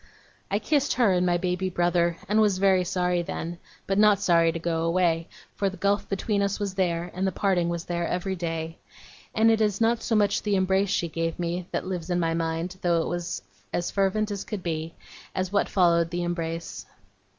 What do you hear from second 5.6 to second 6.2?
the gulf